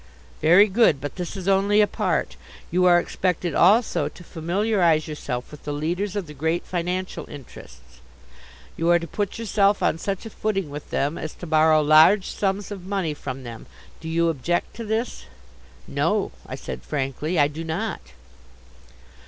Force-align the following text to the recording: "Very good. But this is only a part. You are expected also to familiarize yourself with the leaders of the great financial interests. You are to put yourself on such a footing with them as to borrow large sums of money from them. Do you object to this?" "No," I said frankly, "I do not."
"Very 0.41 0.67
good. 0.67 0.99
But 0.99 1.17
this 1.17 1.37
is 1.37 1.47
only 1.47 1.79
a 1.79 1.85
part. 1.85 2.35
You 2.71 2.85
are 2.85 2.99
expected 2.99 3.53
also 3.53 4.07
to 4.09 4.23
familiarize 4.23 5.07
yourself 5.07 5.51
with 5.51 5.63
the 5.63 5.71
leaders 5.71 6.15
of 6.15 6.25
the 6.25 6.33
great 6.33 6.65
financial 6.65 7.29
interests. 7.29 7.99
You 8.75 8.89
are 8.89 8.97
to 8.97 9.05
put 9.05 9.37
yourself 9.37 9.83
on 9.83 9.99
such 9.99 10.25
a 10.25 10.31
footing 10.31 10.71
with 10.71 10.89
them 10.89 11.19
as 11.19 11.35
to 11.35 11.45
borrow 11.45 11.83
large 11.83 12.25
sums 12.31 12.71
of 12.71 12.87
money 12.87 13.13
from 13.13 13.43
them. 13.43 13.67
Do 13.99 14.09
you 14.09 14.29
object 14.29 14.75
to 14.77 14.85
this?" 14.85 15.25
"No," 15.87 16.31
I 16.47 16.55
said 16.55 16.81
frankly, 16.81 17.37
"I 17.37 17.47
do 17.47 17.63
not." 17.63 18.01